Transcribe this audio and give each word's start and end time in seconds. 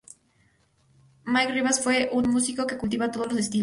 Mike 1.25 1.51
Ribas 1.53 1.83
fue 1.83 2.09
un 2.11 2.27
músico 2.31 2.65
que 2.65 2.75
cultivaba 2.75 3.11
todos 3.11 3.27
los 3.27 3.37
estilos. 3.37 3.59